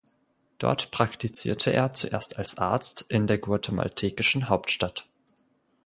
Dort 0.57 0.89
praktizierte 0.89 1.71
er 1.71 1.91
zuerst 1.91 2.39
als 2.39 2.57
Arzt 2.57 3.05
in 3.09 3.27
der 3.27 3.37
guatemaltekischen 3.37 4.49
Hauptstadt. 4.49 5.07